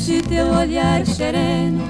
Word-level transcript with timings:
esse 0.00 0.22
teu 0.22 0.46
olhar 0.46 1.04
sereno, 1.04 1.84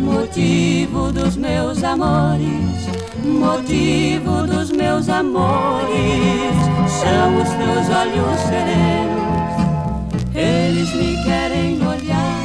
motivo 0.00 1.10
dos 1.10 1.36
meus 1.36 1.82
amores, 1.82 2.86
motivo 3.24 4.46
dos 4.46 4.70
meus 4.70 5.08
amores, 5.08 6.54
são 6.86 7.42
os 7.42 7.48
teus 7.48 7.90
olhos 7.90 8.38
serenos, 8.48 10.14
eles 10.32 10.94
me 10.94 11.24
querem 11.24 11.84
olhar. 11.84 12.44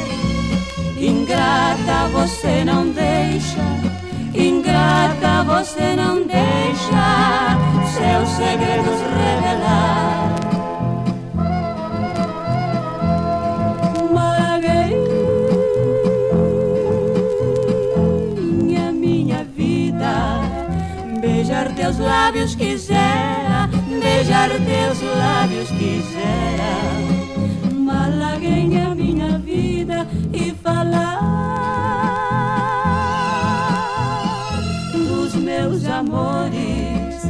Ingrata, 0.98 2.08
você 2.12 2.64
não 2.64 2.90
deixa, 2.90 3.62
ingrata, 4.34 5.44
você 5.44 5.94
não 5.94 6.26
deixa 6.26 6.49
teus 21.74 21.98
lábios 21.98 22.54
quisera, 22.54 23.68
beijar 24.00 24.50
teus 24.50 25.02
lábios 25.02 25.68
quisera, 25.70 26.72
malagueña 27.74 28.94
minha 28.94 29.36
vida 29.38 30.06
e 30.32 30.52
falar 30.52 31.18
dos 34.94 35.34
meus 35.34 35.84
amores, 35.86 37.22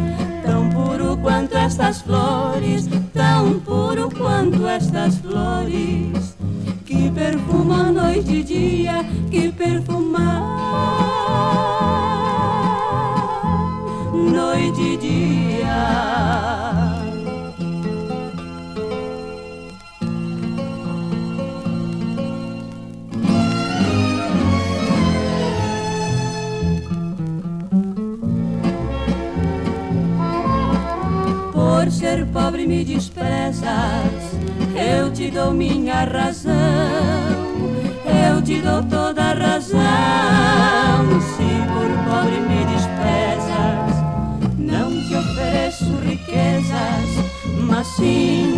tão 0.44 0.68
puro 0.68 1.16
quanto 1.16 1.56
estas 1.56 2.02
flores, 2.02 2.88
tão 3.14 3.58
puro 3.60 4.10
quanto 4.10 4.68
estas 4.68 5.16
flores. 5.16 6.36
Que 6.84 7.08
perfuma 7.10 7.84
noite 7.84 8.36
e 8.36 8.42
dia, 8.42 9.04
ser 32.00 32.24
pobre 32.32 32.66
me 32.66 32.82
desprezas, 32.82 33.68
eu 34.74 35.12
te 35.12 35.30
dou 35.30 35.52
minha 35.52 36.04
razão, 36.04 36.54
eu 38.26 38.40
te 38.40 38.58
dou 38.62 38.82
toda 38.84 39.22
a 39.22 39.34
razão. 39.34 39.80
Se 41.20 41.44
por 41.74 41.90
pobre 42.08 42.40
me 42.40 42.64
desprezas, 42.72 44.00
ofereço 45.14 45.94
riquezas, 46.02 47.10
mas 47.68 47.86
sim 47.88 48.49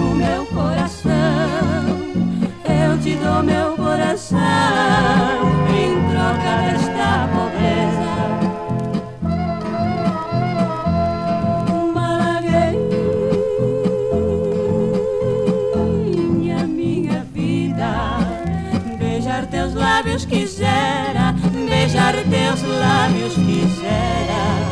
lábios 20.13 20.27
quisera, 20.27 21.35
beijar 21.67 22.15
teus 22.29 22.63
lábios 22.63 23.33
quisera. 23.35 24.69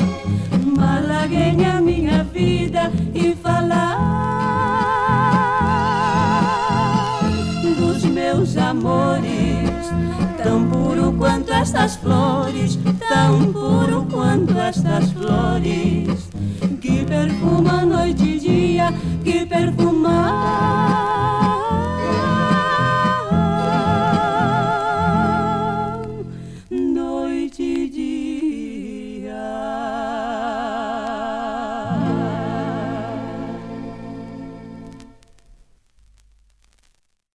Malagueña 0.76 1.80
minha 1.80 2.24
vida 2.24 2.92
e 3.14 3.34
falar 3.36 3.96
dos 7.78 8.04
meus 8.04 8.54
amores, 8.58 9.70
tão 10.42 10.68
puro 10.68 11.14
quanto 11.14 11.52
estas 11.54 11.96
flores, 11.96 12.78
tão 13.08 13.50
puro 13.50 14.06
quanto 14.12 14.58
estas 14.58 15.10
flores, 15.12 16.28
que 16.82 17.04
perfuma 17.06 17.86
noite 17.86 18.24
e 18.24 18.40
dia, 18.40 18.92
que 19.24 19.46
perfumar 19.46 20.59